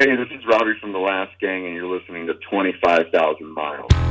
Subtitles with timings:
[0.00, 4.09] Hey, this is Robbie from The Last Gang, and you're listening to 25,000 Miles.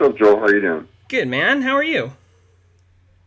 [0.00, 0.38] What's up, Joel?
[0.38, 0.88] How are you doing?
[1.08, 1.62] Good man.
[1.62, 2.12] How are you?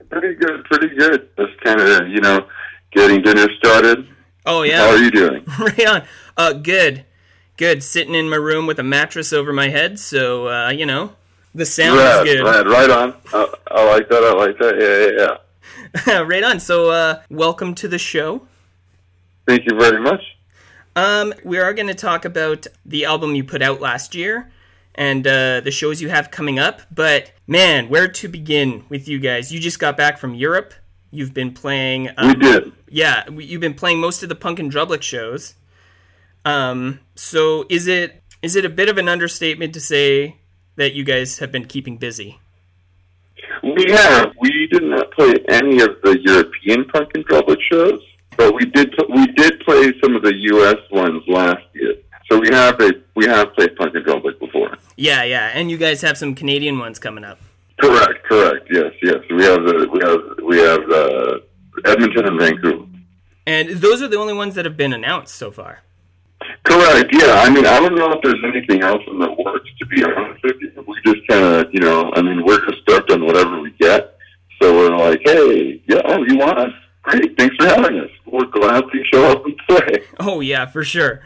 [0.09, 1.29] Pretty good, pretty good.
[1.37, 2.47] Just kind of, you know,
[2.91, 4.07] getting dinner started.
[4.45, 4.79] Oh yeah.
[4.79, 5.43] How are you doing?
[5.59, 6.03] right on.
[6.35, 7.05] Uh, good,
[7.57, 7.83] good.
[7.83, 11.13] Sitting in my room with a mattress over my head, so uh, you know
[11.55, 12.43] the sound Rad, is good.
[12.43, 13.13] rad, right on.
[13.31, 14.23] Uh, I like that.
[14.23, 14.79] I like that.
[14.79, 16.19] Yeah, yeah, yeah.
[16.27, 16.59] right on.
[16.59, 18.47] So uh, welcome to the show.
[19.47, 20.21] Thank you very much.
[20.95, 24.51] Um, we are going to talk about the album you put out last year
[24.95, 26.81] and uh, the shows you have coming up.
[26.93, 29.51] But man, where to begin with you guys?
[29.51, 30.73] You just got back from Europe.
[31.11, 32.09] You've been playing.
[32.17, 32.71] Um, We did.
[32.89, 35.55] Yeah, you've been playing most of the Punk in Drublic shows.
[36.45, 40.37] Um, so is it is it a bit of an understatement to say
[40.75, 42.39] that you guys have been keeping busy?
[43.63, 44.33] We have.
[44.39, 48.01] We did not play any of the European punk in Drublic shows,
[48.35, 48.93] but we did.
[49.09, 50.77] We did play some of the U.S.
[50.91, 51.95] ones last year.
[52.33, 54.75] So we have played, we have played punk in Drublic before.
[54.95, 57.37] Yeah, yeah, and you guys have some Canadian ones coming up.
[57.79, 58.23] Correct.
[58.23, 58.67] Correct.
[58.71, 58.91] Yes.
[59.03, 59.19] Yes.
[59.29, 62.87] We have the we have we have uh, Edmonton and Vancouver.
[63.45, 65.83] And those are the only ones that have been announced so far.
[66.63, 67.13] Correct.
[67.13, 67.33] Yeah.
[67.33, 69.69] I mean, I don't know if there's anything else in the works.
[69.77, 72.81] To be honest with you, we just kind of, you know, I mean, we're just
[72.81, 74.17] stuck on whatever we get.
[74.59, 76.73] So we're like, hey, yeah, oh, you want us?
[77.03, 77.37] Great.
[77.37, 78.09] Thanks for having us.
[78.25, 80.03] We're glad to show up and play.
[80.19, 81.21] Oh yeah, for sure.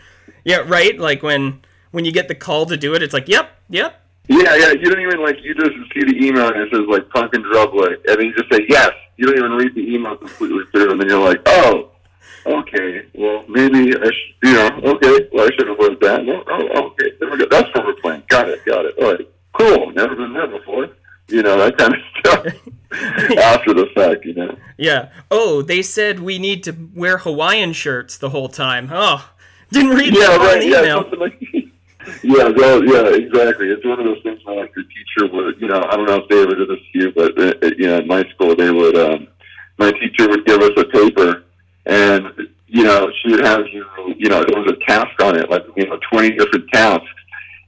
[0.48, 0.98] Yeah, right.
[0.98, 1.60] Like when
[1.92, 4.02] when you get the call to do it, it's like, yep, yep.
[4.30, 4.72] Yeah, yeah.
[4.72, 5.36] You don't even like.
[5.44, 8.50] You just see the email and it says like punk and and then you just
[8.50, 8.92] say yes.
[9.18, 11.92] You don't even read the email completely through, and then you're like, oh,
[12.46, 13.08] okay.
[13.14, 14.36] Well, maybe I should.
[14.44, 15.28] You know, okay.
[15.34, 16.24] Well, I should have wrote that.
[16.24, 17.12] No, oh, okay.
[17.20, 17.46] There we go.
[17.52, 18.24] That's what we're playing.
[18.30, 18.64] Got it.
[18.64, 18.96] Got it.
[19.02, 19.30] All right.
[19.52, 19.92] Cool.
[19.92, 20.88] Never been there before.
[21.28, 22.46] You know that kind of stuff.
[23.38, 24.58] After the fact, you know.
[24.78, 25.10] Yeah.
[25.30, 28.90] Oh, they said we need to wear Hawaiian shirts the whole time.
[28.94, 29.30] Oh,
[29.72, 30.64] didn't read Yeah, right.
[30.66, 31.02] Yeah, email.
[31.04, 31.40] something like.
[32.24, 33.68] Yeah, no, yeah, exactly.
[33.68, 36.16] It's one of those things where like your teacher would, you know, I don't know
[36.24, 38.56] if they ever did this to you, but uh, uh, you know, in my school
[38.56, 39.28] they would, um,
[39.78, 41.44] my teacher would give us a paper,
[41.86, 42.24] and
[42.68, 43.86] you know, she would have you,
[44.18, 47.06] you know, there was a task on it, like you know, twenty different tasks,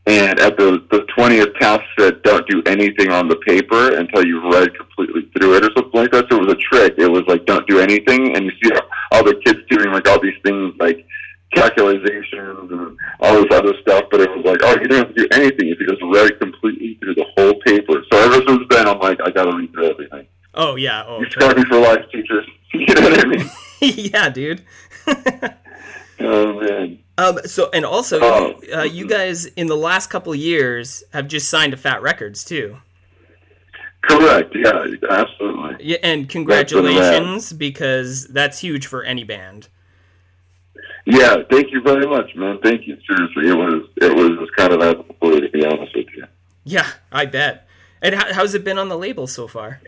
[0.07, 4.45] and at the the twentieth task said, don't do anything on the paper until you've
[4.53, 6.25] read completely through it or something like that.
[6.31, 6.95] So it was a trick.
[6.97, 8.71] It was like don't do anything, and you see
[9.11, 11.05] all the kids doing like all these things like
[11.59, 15.21] calculations and all this other stuff, but it was like, oh, you don't have to
[15.21, 18.03] do anything if you just read completely through the whole paper.
[18.11, 20.27] So ever since then, I'm like, I gotta read through everything.
[20.53, 21.03] Oh yeah.
[21.05, 21.19] Oh.
[21.19, 22.45] You me for life, teachers.
[22.71, 23.49] You know what I mean?
[23.81, 24.63] yeah, dude.
[26.21, 26.99] Oh man.
[27.17, 28.59] Um, so and also, Oh.
[28.75, 32.43] uh, you guys in the last couple of years have just signed to Fat Records
[32.43, 32.77] too.
[34.01, 34.53] Correct.
[34.55, 35.85] Yeah, absolutely.
[35.85, 39.67] Yeah, and That's congratulations because that's huge for any band.
[41.09, 42.59] Yeah, thank you very much, man.
[42.61, 42.95] Thank you.
[43.07, 45.95] Seriously, it was it was just kind of out of the blue, to be honest
[45.95, 46.25] with you.
[46.63, 47.67] Yeah, I bet.
[47.99, 49.81] And how, how's it been on the label so far?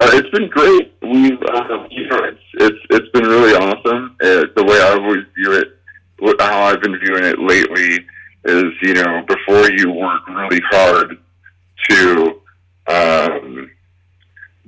[0.00, 0.94] Uh, it's been great.
[1.02, 4.16] We've, uh, you know, it's it's it's been really awesome.
[4.22, 8.06] Uh, the way I always view it, how I've been viewing it lately,
[8.44, 11.18] is you know, before you work really hard
[11.90, 12.40] to,
[12.86, 13.70] um,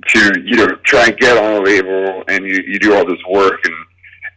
[0.07, 3.23] to you know, try and get on a label, and you you do all this
[3.29, 3.75] work, and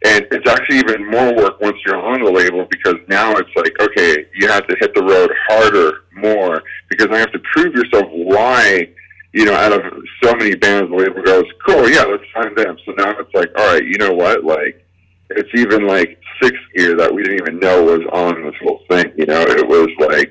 [0.04, 3.72] and it's actually even more work once you're on the label because now it's like,
[3.80, 8.04] okay, you have to hit the road harder, more, because I have to prove yourself
[8.10, 8.88] why
[9.34, 9.82] you know, out of
[10.22, 12.78] so many bands, the label goes, cool, yeah, let's sign them.
[12.86, 14.44] So now it's like, all right, you know what?
[14.44, 14.86] Like,
[15.30, 19.12] it's even like sixth gear that we didn't even know was on this whole thing.
[19.16, 20.30] You know, it was like,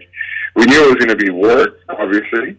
[0.55, 2.55] we knew it was going to be work, obviously,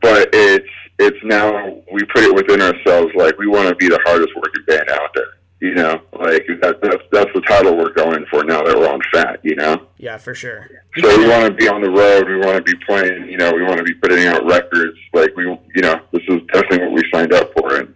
[0.00, 0.68] but it's,
[0.98, 4.64] it's now, we put it within ourselves, like, we want to be the hardest working
[4.66, 5.34] band out there.
[5.62, 9.00] You know, like that, that's that's the title we're going for now that we're on
[9.12, 9.38] Fat.
[9.44, 10.68] You know, Yeah, for sure.
[10.98, 12.28] so we want to be on the road.
[12.28, 13.28] We want to be playing.
[13.28, 14.98] You know, we want to be putting out records.
[15.14, 17.94] Like we, you know, this is definitely what we signed up for, and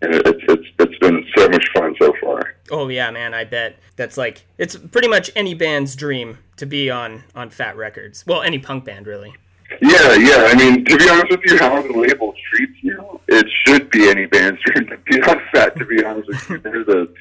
[0.00, 2.54] and it's it's it's been so much fun so far.
[2.70, 6.88] Oh yeah, man, I bet that's like it's pretty much any band's dream to be
[6.88, 8.24] on on Fat Records.
[8.28, 9.34] Well, any punk band really.
[9.80, 10.48] Yeah, yeah.
[10.50, 14.08] I mean, to be honest with you, how the label treats you, it should be
[14.08, 15.76] any band's dream to be on Fat.
[15.76, 17.12] To be honest with you, they're the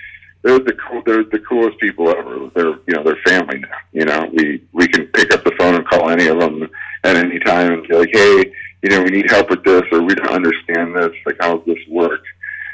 [0.44, 2.50] they're the cool they're the coolest people ever.
[2.56, 3.78] They're you know they're family now.
[3.92, 6.70] You know, we we can pick up the phone and call any of them
[7.04, 8.52] at any time and be like, hey,
[8.82, 11.12] you know, we need help with this or we don't understand this.
[11.26, 12.24] Like, how does this work?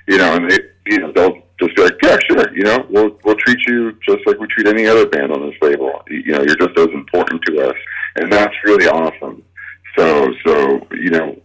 [0.08, 2.56] You know, and they you know they'll just be like, yeah, sure.
[2.56, 5.58] You know, we'll we'll treat you just like we treat any other band on this
[5.62, 6.04] label.
[6.10, 7.76] You know, you're just as important to us,
[8.18, 9.23] and that's really awesome.
[11.04, 11.42] You know,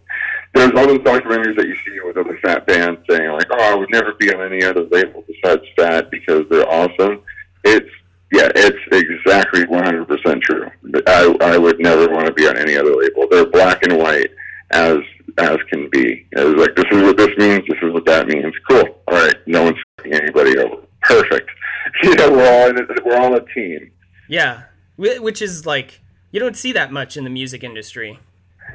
[0.53, 3.75] there's all those documentaries that you see with other fat bands saying like, "Oh, I
[3.75, 7.21] would never be on any other label besides Fat because they're awesome."
[7.65, 7.89] It's
[8.31, 10.69] yeah, it's exactly 100% true.
[11.07, 13.27] I I would never want to be on any other label.
[13.29, 14.29] They're black and white
[14.71, 14.99] as
[15.37, 16.25] as can be.
[16.31, 17.63] It's like this is what this means.
[17.67, 18.53] This is what that means.
[18.69, 19.01] Cool.
[19.07, 19.35] All right.
[19.45, 20.77] No one's anybody over.
[21.01, 21.49] Perfect.
[22.03, 23.91] You know, we're all it, we're all a team.
[24.27, 24.63] Yeah,
[24.95, 28.19] which is like you don't see that much in the music industry.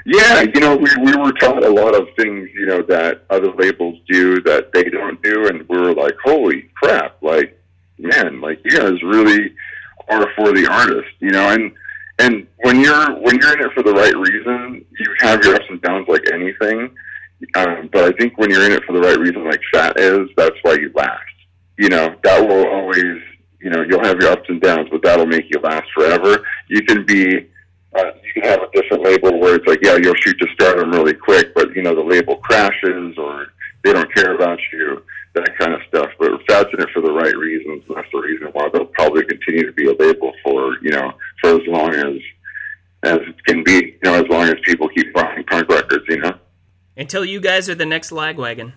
[0.06, 3.52] Yeah, you know, we we were taught a lot of things, you know, that other
[3.52, 7.16] labels do that they don't do, and we were like, holy crap!
[7.22, 7.58] Like,
[7.98, 9.54] man, like you guys really
[10.08, 11.72] are for the artist, you know, and
[12.18, 15.64] and when you're when you're in it for the right reason, you have your ups
[15.70, 16.94] and downs like anything.
[17.54, 20.28] Um, but I think when you're in it for the right reason, like Fat is,
[20.36, 21.20] that's why you last.
[21.78, 23.20] You know, that will always,
[23.60, 26.44] you know, you'll have your ups and downs, but that'll make you last forever.
[26.68, 27.48] You can be
[27.94, 30.90] uh, you can have a different label where it's like, yeah, you'll shoot to stardom
[30.90, 33.48] really quick, but you know the label crashes or
[33.82, 35.02] they don't care about you,
[35.34, 36.10] that kind of stuff.
[36.18, 39.24] But Fat's in it for the right reasons, and that's the reason why they'll probably
[39.24, 42.16] continue to be a label for you know for as long as
[43.04, 46.18] as it can be, you know, as long as people keep buying punk records, you
[46.20, 46.32] know.
[46.96, 48.72] Until you guys are the next Lagwagon.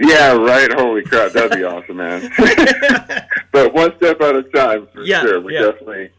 [0.00, 0.72] Yeah, right.
[0.72, 2.32] Holy crap, that'd be awesome, man.
[3.52, 5.40] but one step at a time, for Yeah, sure.
[5.40, 5.66] We yeah.
[5.66, 6.10] definitely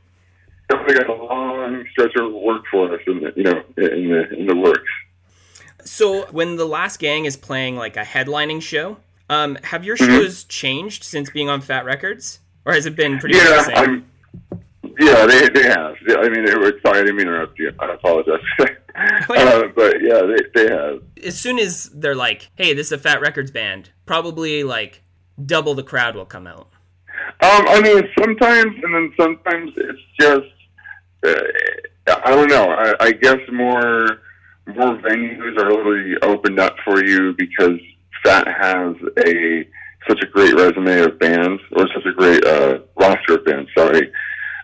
[0.69, 4.29] definitely got a long stretch of work for us in the you know in the
[4.39, 4.89] in the works.
[5.85, 8.97] So when the Last Gang is playing like a headlining show,
[9.29, 10.05] um, have your Mhm.
[10.07, 13.61] shows changed since being on Fat Records, or has it been pretty much the Yeah,
[13.63, 13.77] same?
[13.77, 14.05] I'm,
[14.99, 15.95] yeah, they they have.
[16.07, 17.71] Yeah, I mean, it was sorry, I didn't mean to interrupt you.
[17.79, 18.39] I apologize.
[18.95, 19.41] Oh, yeah.
[19.45, 21.01] uh, but yeah, they they have.
[21.25, 25.01] as soon as they're like, "Hey, this is a Fat Records band," probably like
[25.43, 26.67] double the crowd will come out.
[27.41, 30.53] Um, I mean, sometimes, and then sometimes it's just,
[31.25, 32.69] uh, I don't know.
[32.69, 34.19] I, I guess more
[34.67, 37.79] more venues are really opened up for you because
[38.23, 39.67] Fat has a
[40.07, 43.69] such a great resume of bands or such a great uh, roster of bands.
[43.77, 44.11] Sorry,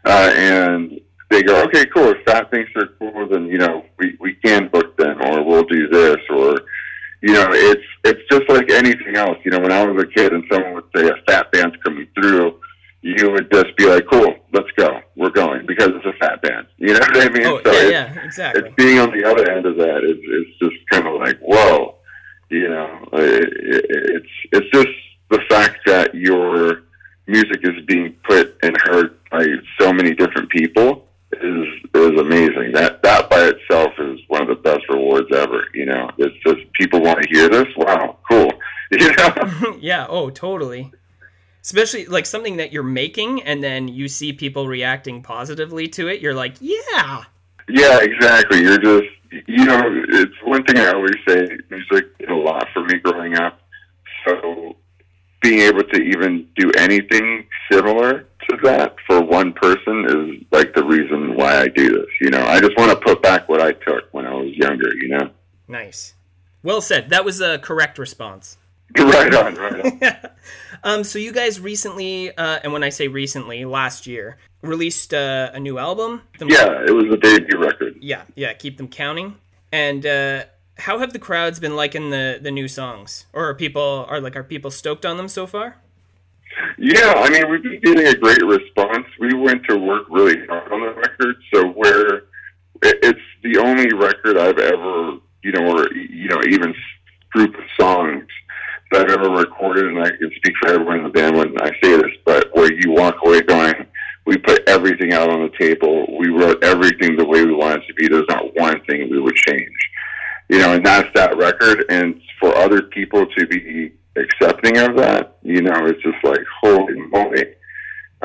[0.06, 2.10] uh, and they go, okay, cool.
[2.10, 5.64] If Fat thinks they're cool, then you know we we can book them, or we'll
[5.64, 6.58] do this, or
[7.22, 9.38] you know, it's it's just like anything else.
[9.44, 12.08] You know, when I was a kid and someone would say a Fat band's coming
[12.16, 12.60] through,
[13.02, 16.68] you would just be like, cool, let's go, we're going because it's a Fat band.
[16.78, 17.46] You know what I mean?
[17.46, 18.62] Oh, so yeah, it's, yeah, exactly.
[18.64, 21.96] it's being on the other end of that is it's just kind of like whoa,
[22.50, 24.96] you know, it, it, it's it's just
[25.30, 26.84] the fact that your
[27.28, 29.46] music is being put and heard by
[29.80, 31.06] so many different people
[31.44, 32.72] is is amazing.
[32.74, 35.66] That that by itself is one of the best rewards ever.
[35.74, 37.68] You know, it's just people want to hear this.
[37.76, 38.52] Wow, cool.
[38.92, 40.92] You know, yeah, oh, totally.
[41.62, 46.22] Especially like something that you're making and then you see people reacting positively to it,
[46.22, 47.26] you're like, yeah.
[47.68, 48.62] yeah, exactly.
[48.62, 49.80] You're just you know,
[50.10, 51.50] it's one thing I always say.
[51.70, 53.62] Music did a lot for me growing up.
[54.26, 54.76] So
[55.42, 60.84] being able to even do anything similar to that for one person is like the
[60.84, 62.08] reason why I do this.
[62.22, 64.94] You know, I just want to put back what I took when I was younger.
[64.96, 65.30] You know,
[65.68, 66.14] Nice.
[66.64, 67.10] Well said.
[67.10, 68.58] That was a correct response.
[68.98, 70.02] right on, right on.
[70.84, 75.52] Um, so you guys recently, uh, and when I say recently, last year, released uh,
[75.54, 76.22] a new album.
[76.38, 77.98] The- Yeah, it was a debut record.
[78.02, 78.54] yeah, yeah.
[78.54, 79.36] Keep them counting.
[79.74, 80.46] And uh,
[80.78, 83.26] how have the crowds been liking the the new songs?
[83.34, 85.76] Or are people are like are people stoked on them so far?
[86.78, 89.06] Yeah, I mean, we've been getting a great response.
[89.20, 92.18] We went to work really hard on the record, so where
[92.82, 96.74] it- it's the only record I've ever, you know, or you know, even
[97.32, 98.26] group of songs
[98.92, 101.70] that I've ever recorded, and I can speak for everyone in the band when I
[101.82, 103.86] say this, but where you walk away going,
[104.26, 106.06] we put everything out on the table.
[106.20, 108.08] We wrote everything the way we wanted it to be.
[108.08, 109.70] There's not one thing we would change.
[110.50, 111.86] You know, and that's that record.
[111.90, 117.00] And for other people to be accepting of that, you know, it's just like, holy
[117.10, 117.46] moly.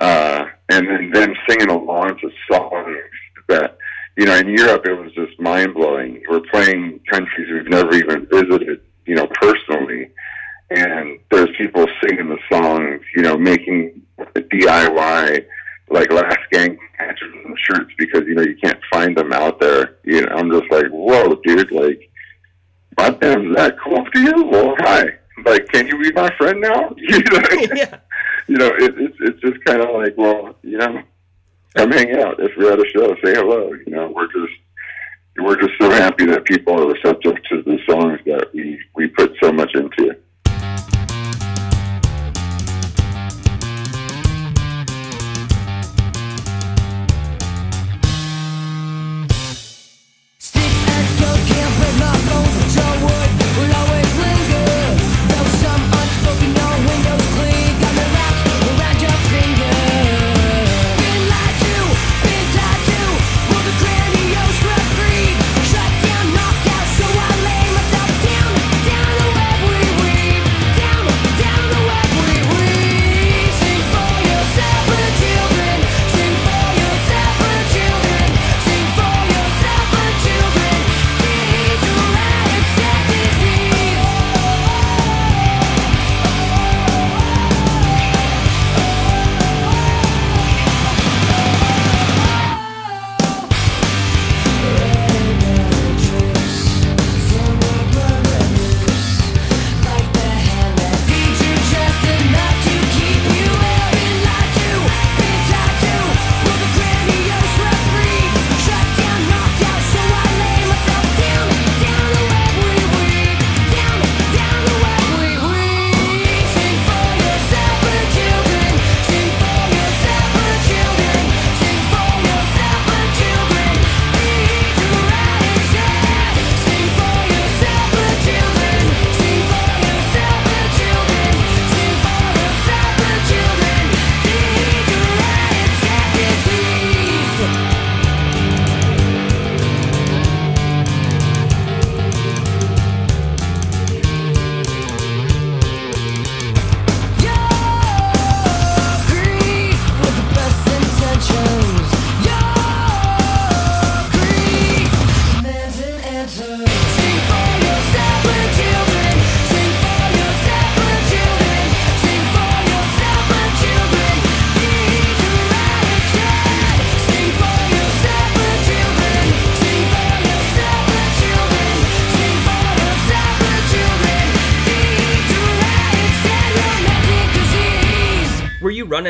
[0.00, 2.98] Uh, and then them singing along to songs
[3.48, 3.78] that,
[4.16, 6.22] you know, in Europe, it was just mind blowing.
[6.28, 10.10] We're playing countries we've never even visited, you know, personally.
[10.70, 15.46] And there's people singing the songs, you know, making DIY,
[15.90, 19.96] like last gang patches and shirts because, you know, you can't find them out there.
[20.04, 22.10] You know, I'm just like, whoa, dude, like,
[22.96, 24.44] my band's that cool to you?
[24.44, 25.04] Well, hi.
[25.44, 26.94] Like, can you be my friend now?
[26.98, 27.42] You know,
[27.74, 27.98] yeah.
[28.46, 31.02] you know, it, it's it's just kind of like, well, you know,
[31.76, 32.40] come hang out.
[32.40, 33.72] If we're at a show, say hello.
[33.86, 34.54] You know, we're just
[35.38, 39.34] we're just so happy that people are receptive to the songs that we we put
[39.42, 40.16] so much into.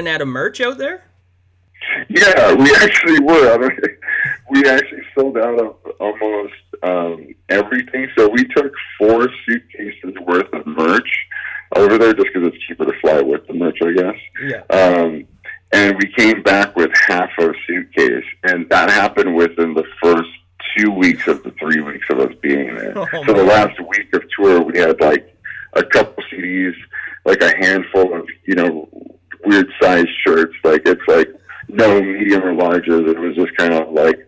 [0.04, 1.04] Running out of merch out there?
[2.08, 3.54] Yeah, we actually were.
[3.54, 3.78] I mean,
[4.50, 8.08] we actually sold out of almost um, everything.
[8.16, 11.26] So we took four suitcases worth of merch
[11.76, 14.16] over there just because it's cheaper to fly with the merch, I guess.
[14.42, 14.62] Yeah.
[14.70, 15.26] Um,
[15.72, 20.30] and we came back with half a suitcase, and that happened within the first
[20.76, 22.96] two weeks of the three weeks of us being there.
[22.96, 25.36] Oh, so the last week of tour, we had like
[25.72, 26.74] a couple CDs,
[27.24, 28.88] like a handful of you know
[29.46, 30.54] weird sized shirts.
[30.62, 31.28] Like it's like
[31.68, 33.08] no medium or larges.
[33.08, 34.18] It was just kind of like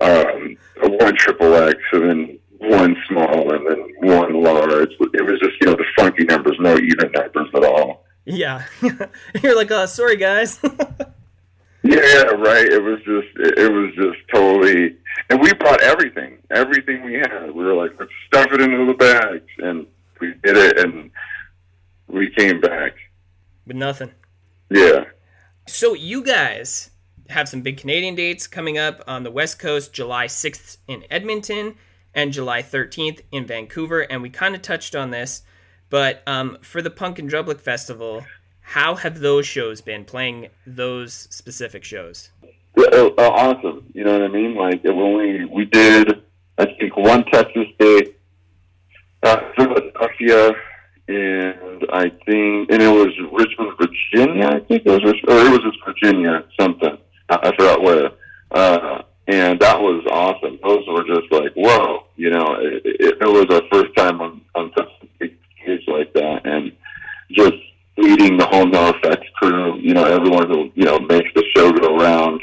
[0.00, 4.90] um, a one triple X, and then one small, and then one large.
[5.14, 8.04] It was just you know the funky numbers, no even numbers at all.
[8.26, 8.64] Yeah.
[9.42, 10.58] You're like, oh, sorry guys.
[10.62, 10.70] Yeah,
[11.82, 12.66] yeah, right.
[12.66, 14.96] It was just, it, it was just totally,
[15.30, 17.52] and we brought everything, everything we had.
[17.52, 19.86] We were like, let's stuff it into the bags, and
[20.20, 21.10] we did it, and
[22.08, 22.94] we came back.
[23.66, 24.10] With nothing.
[24.70, 25.04] Yeah.
[25.66, 26.90] So you guys
[27.28, 31.74] have some big Canadian dates coming up on the West Coast, July 6th in Edmonton
[32.14, 35.42] and July 13th in Vancouver, and we kind of touched on this,
[35.90, 38.24] but um, for the Punk in Drublic Festival,
[38.60, 42.30] how have those shows been playing those specific shows?
[42.76, 43.86] Uh, awesome.
[43.92, 44.54] You know what I mean?
[44.54, 46.22] Like it only we did,
[46.58, 48.18] I think one Texas date,
[49.22, 50.52] uh, Philadelphia,
[51.80, 54.46] and I think, and it was Richmond, Virginia.
[54.46, 56.96] I think it was, or it was just Virginia, something.
[57.28, 58.10] I, I forgot where.
[58.50, 60.58] Uh, and that was awesome.
[60.62, 64.40] Those were just like, whoa, you know, it, it, it was our first time on
[64.54, 64.72] on
[65.18, 66.72] big stage like that, and
[67.32, 67.56] just
[67.96, 69.78] leading the whole NOFX crew.
[69.80, 72.40] You know, everyone who you know makes the show go around.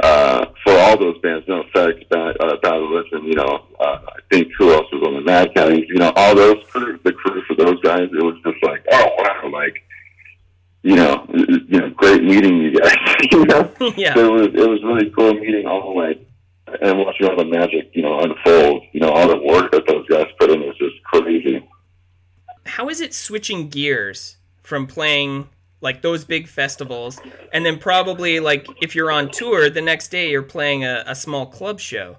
[0.00, 2.78] Uh, for all those bands, NOFX, Bad, uh, Bad
[3.24, 6.36] you know, uh, I think who else was on the Mad Caddies, you know, all
[6.36, 9.74] those crew, the crew for those guys, it was just like, oh wow, like,
[10.82, 12.94] you know, you know, great meeting you guys,
[13.32, 13.72] you know.
[13.96, 14.14] yeah.
[14.14, 16.28] So it was it was really cool meeting all the way
[16.80, 18.84] and watching all the magic, you know, unfold.
[18.92, 21.66] You know, all the work that those guys put in was just crazy.
[22.66, 25.48] How is it switching gears from playing
[25.80, 27.20] like those big festivals
[27.52, 31.14] and then probably like if you're on tour the next day you're playing a, a
[31.14, 32.16] small club show?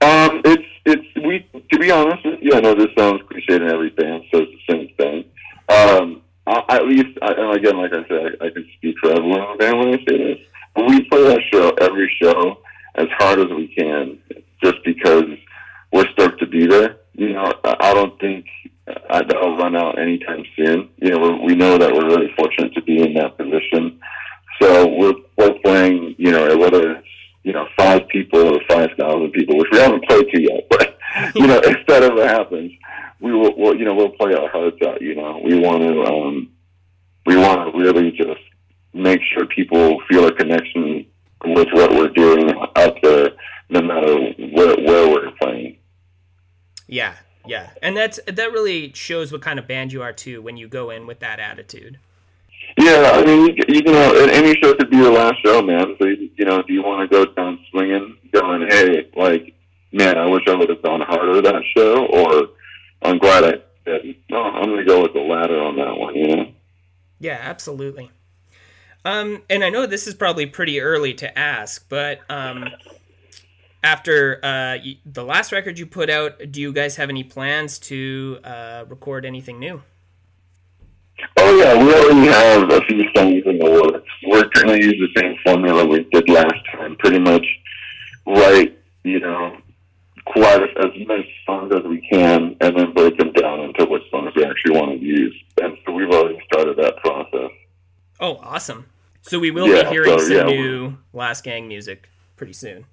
[0.00, 4.24] Um, it's it's we to be honest yeah know this sounds cliche and every band
[4.32, 5.24] says the same thing.
[5.68, 9.10] Um, I, at least, I, and again, like I said, I, I can speak for
[9.10, 10.38] everyone in the band when I say this.
[10.74, 12.58] But we play that show every show
[12.96, 14.18] as hard as we can,
[14.62, 15.24] just because
[15.92, 16.96] we're stoked to be there.
[17.14, 18.46] You know, I, I don't think
[19.10, 20.88] uh, that'll run out anytime soon.
[20.96, 24.00] You know, we're, we know that we're really fortunate to be in that position.
[24.60, 27.08] So we're we're playing, you know, whether it's
[27.44, 30.98] you know five people or five thousand people, which we haven't played to yet, but
[31.34, 32.72] you know, if that ever happens,
[33.20, 35.00] we will, we'll, you know, we'll play our hearts out.
[35.00, 36.50] You know, we want to, um,
[37.26, 38.40] we want to really just
[38.92, 41.06] make sure people feel a connection
[41.44, 43.30] with what we're doing out there,
[43.68, 44.14] no matter
[44.52, 45.78] where, where we're playing.
[46.86, 47.14] Yeah,
[47.46, 47.70] yeah.
[47.82, 50.90] And that's that really shows what kind of band you are too when you go
[50.90, 51.98] in with that attitude.
[52.78, 55.96] Yeah, I mean, you, you know, any show could be your last show, man.
[55.98, 59.54] So you, you know, do you want to go down swinging, going, hey, like,
[59.92, 62.50] man, I wish I would have gone harder that show, or
[63.02, 63.52] I'm glad I
[63.84, 64.16] did.
[64.30, 66.14] No, I'm going to go with the latter on that one.
[66.14, 66.52] You know.
[67.18, 68.10] Yeah, absolutely.
[69.04, 72.68] Um, and I know this is probably pretty early to ask, but um,
[73.82, 77.78] after uh, y- the last record you put out, do you guys have any plans
[77.80, 79.82] to uh, record anything new?
[81.36, 84.08] Oh yeah, we already have a few songs in the works.
[84.26, 86.96] We're going to use the same formula we did last time.
[86.96, 87.44] Pretty much
[88.26, 89.56] write, you know,
[90.26, 94.02] quite as, as many songs as we can, and then break them down into which
[94.10, 95.34] songs we actually want to use.
[95.60, 97.50] And so we've already started that process.
[98.18, 98.86] Oh, awesome!
[99.20, 102.86] So we will Yeah, be hearing so, some yeah, new Last Gang music pretty soon.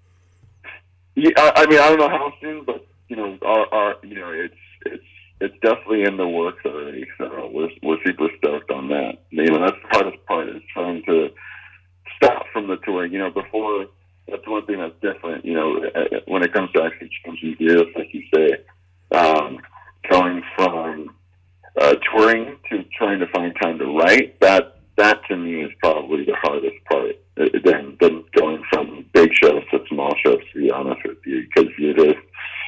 [1.18, 4.14] Yeah, I, I mean, I don't know how soon, but you know, our, our you
[4.14, 4.54] know, it's
[4.86, 5.04] it's
[5.42, 7.08] it's definitely in the works already.
[7.18, 9.18] So we're we're super stoked on that.
[9.32, 11.30] You know, that's the hardest part is trying to
[12.18, 13.14] stop from the touring.
[13.14, 13.88] You know, before
[14.28, 15.44] that's one thing that's different.
[15.44, 15.82] You know,
[16.28, 18.50] when it comes to actually changing gears, like you say,
[19.18, 19.58] um,
[20.12, 21.16] going from
[21.82, 24.40] uh, touring to trying to find time to write.
[24.42, 27.16] That that to me is probably the hardest part.
[27.40, 28.97] Uh, Than than going from
[29.42, 30.40] to small shows.
[30.54, 32.18] To be honest with you, because you just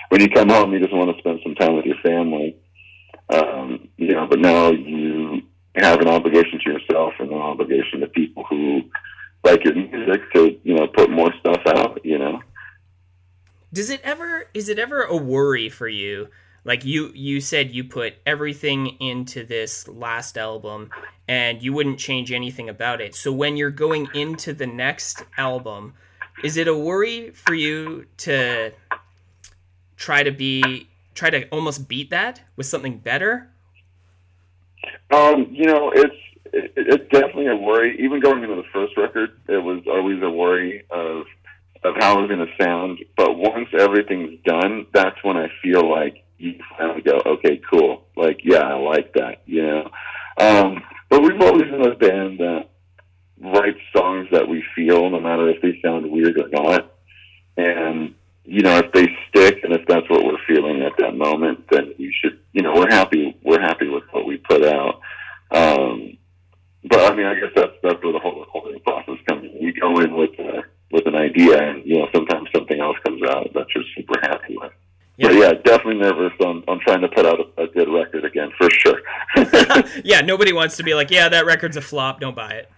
[0.09, 2.57] when you come home, you just want to spend some time with your family.
[3.29, 5.41] Um, you know, but now you
[5.75, 8.81] have an obligation to yourself and an obligation to people who
[9.43, 11.99] like your music to you know put more stuff out.
[12.03, 12.41] You know.
[13.71, 16.29] Does it ever is it ever a worry for you?
[16.65, 20.89] Like you you said you put everything into this last album
[21.27, 23.15] and you wouldn't change anything about it.
[23.15, 25.93] So when you're going into the next album,
[26.43, 28.71] is it a worry for you to
[29.97, 33.49] try to be try to almost beat that with something better?
[35.11, 37.97] Um, you know, it's it, it's definitely a worry.
[37.99, 41.25] Even going into the first record, it was always a worry of
[41.83, 42.99] of how it's going to sound.
[43.15, 48.05] But once everything's done, that's when I feel like you finally go, okay, cool.
[48.15, 49.41] Like, yeah, I like that.
[49.45, 49.91] You know.
[50.37, 52.68] Um, but we've always been a band that
[53.41, 56.91] writes songs that we feel, no matter if they sound weird or not.
[57.57, 61.65] And you know, if they stick and if that's what we're feeling at that moment,
[61.69, 63.37] then you should, you know, we're happy.
[63.43, 65.01] We're happy with what we put out.
[65.51, 66.17] Um,
[66.83, 69.61] but I mean, I guess that's that's where the whole recording process comes in.
[69.61, 70.31] You go in with
[70.91, 74.57] with an idea, and you know, sometimes something else comes out that you're super happy
[74.57, 74.71] with.
[75.19, 78.51] But yeah, definitely nervous on, on trying to put out a, a good record again
[78.57, 79.01] for sure.
[80.05, 82.71] yeah, nobody wants to be like, yeah, that record's a flop, don't buy it.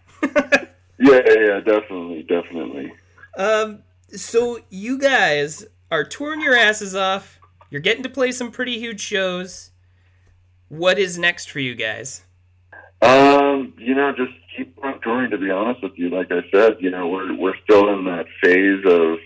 [1.01, 2.93] Yeah, yeah, yeah, definitely, definitely.
[3.37, 3.83] Um,
[4.15, 7.39] so you guys are touring your asses off.
[7.69, 9.71] You're getting to play some pretty huge shows.
[10.69, 12.23] What is next for you guys?
[13.01, 15.31] Um, you know, just keep on touring.
[15.31, 18.25] To be honest with you, like I said, you know, we're we're still in that
[18.41, 19.17] phase of,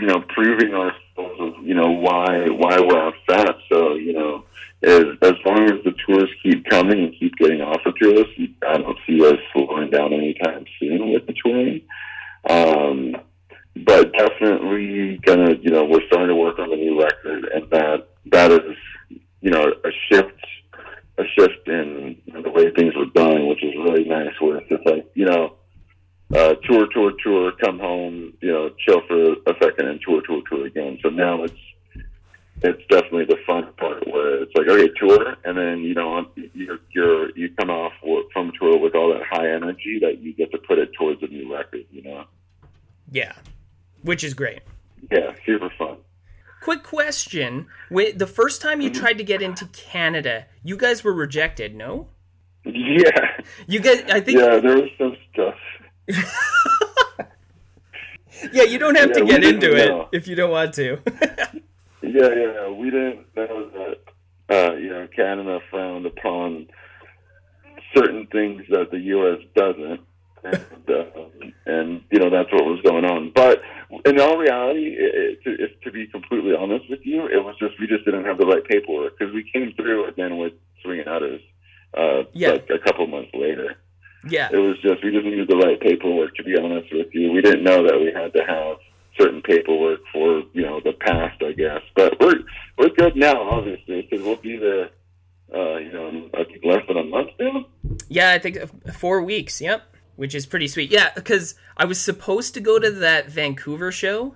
[0.00, 0.98] you know, proving ourselves.
[1.16, 3.54] Of, you know, why why we're upset.
[3.70, 4.44] So you know,
[4.84, 8.26] as as long as the tours keep coming and keep getting offered to us,
[8.66, 11.82] I don't see us slowing down anytime soon with the touring.
[12.48, 13.16] Um,
[13.76, 18.08] but definitely gonna, you know, we're starting to work on the new record, and that
[18.32, 18.76] that is,
[19.40, 20.38] you know, a shift
[21.18, 24.32] a shift in the way things were done, which is really nice.
[24.40, 25.56] Where it's just like you know,
[26.34, 30.42] uh, tour, tour, tour, come home, you know, chill for a second, and tour, tour,
[30.50, 30.98] tour again.
[31.02, 31.54] So now it's
[32.64, 36.78] it's definitely the fun part where it's like okay, tour, and then you know you're,
[36.94, 37.92] you're you come off
[38.32, 41.26] from tour with all that high energy that you get to put it towards a
[41.26, 41.84] new record.
[41.90, 42.24] You know,
[43.10, 43.32] Yeah,
[44.02, 44.60] which is great.
[45.10, 45.96] yeah, super fun.
[46.60, 49.00] Quick question: Wait, the first time you mm-hmm.
[49.00, 51.74] tried to get into Canada, you guys were rejected.
[51.74, 52.08] No,
[52.64, 54.04] Yeah, you guys.
[54.08, 54.38] I think.
[54.38, 55.56] yeah, there was some stuff.
[58.52, 60.08] Yeah, you don't have Yeah, to get into it know.
[60.12, 60.98] if you don't want to.
[62.12, 63.98] Yeah, yeah, we didn't know that.
[64.50, 66.66] Uh, you know, Canada frowned upon
[67.96, 69.38] certain things that the U.S.
[69.54, 70.00] doesn't,
[70.44, 71.04] and, uh,
[71.66, 73.32] and you know that's what was going on.
[73.34, 73.62] But
[74.04, 77.56] in all reality, it, it, to, if, to be completely honest with you, it was
[77.58, 81.08] just we just didn't have the right paperwork because we came through again with Swinging
[81.08, 81.40] Utters.
[81.96, 82.52] Uh, Yeah.
[82.52, 83.76] like a couple months later.
[84.28, 86.34] yeah, It was just we just needed the right paperwork.
[86.36, 88.76] To be honest with you, we didn't know that we had to have
[89.20, 90.00] certain paperwork
[93.22, 94.90] now, obviously, because we'll be there.
[95.54, 97.66] Uh, you know, I think less than a month now.
[98.08, 98.30] yeah.
[98.30, 99.60] I think uh, four weeks.
[99.60, 99.82] Yep,
[100.16, 100.90] which is pretty sweet.
[100.90, 104.34] Yeah, because I was supposed to go to that Vancouver show,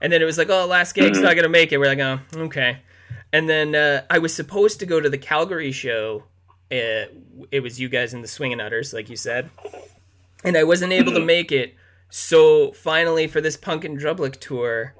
[0.00, 1.78] and then it was like, oh, last gig's not gonna make it.
[1.78, 2.80] We're like, oh, okay.
[3.32, 6.24] And then uh, I was supposed to go to the Calgary show.
[6.70, 7.08] Uh,
[7.50, 9.50] it was you guys in the Swinging Utters, like you said,
[10.44, 11.74] and I wasn't able to make it.
[12.10, 14.94] So finally, for this Punk in Drublic tour,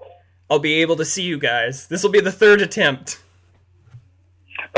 [0.50, 1.88] I'll be able to see you guys.
[1.88, 3.20] This will be the third attempt.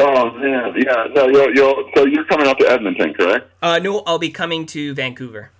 [0.00, 1.06] Oh man, yeah.
[1.14, 3.50] No, you'll, you'll, so you're coming up to Edmonton, correct?
[3.60, 5.50] Uh, no, I'll be coming to Vancouver.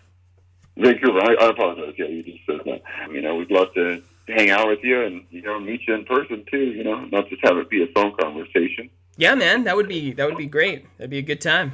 [0.77, 1.21] Vancouver.
[1.21, 1.95] I, I apologize.
[1.99, 2.83] Yeah, you just said that.
[3.13, 6.05] You know, we'd love to hang out with you and you know meet you in
[6.05, 6.59] person too.
[6.59, 8.89] You know, not just have it be a phone conversation.
[9.17, 10.87] Yeah, man, that would be that would be great.
[10.97, 11.73] That'd be a good time.